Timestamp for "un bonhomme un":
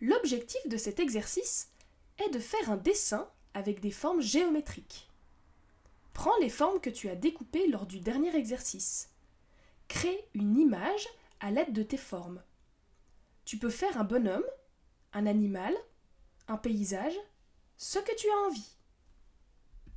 13.98-15.26